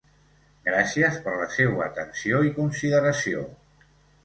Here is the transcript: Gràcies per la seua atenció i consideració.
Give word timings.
Gràcies 0.69 1.19
per 1.25 1.35
la 1.41 1.51
seua 1.59 1.85
atenció 1.89 2.41
i 2.49 2.55
consideració. 2.59 3.47